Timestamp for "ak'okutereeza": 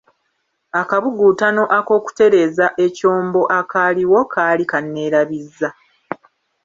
1.77-2.65